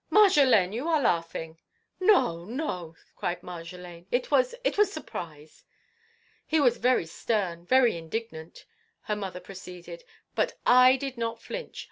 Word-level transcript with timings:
"Marjolaine, 0.09 0.73
you 0.73 0.87
are 0.87 0.99
laughing!" 0.99 1.59
"No, 1.99 2.43
no!" 2.45 2.95
cried 3.15 3.41
Marjolaine, 3.43 4.07
"it 4.09 4.31
was—it 4.31 4.75
was 4.75 4.91
surprise." 4.91 5.63
"He 6.43 6.59
was 6.59 6.77
very 6.77 7.05
stern, 7.05 7.67
very 7.67 7.95
indignant," 7.95 8.65
her 9.01 9.15
mother 9.15 9.39
proceeded; 9.39 10.03
"but 10.33 10.57
I 10.65 10.95
did 10.95 11.19
not 11.19 11.39
flinch. 11.39 11.79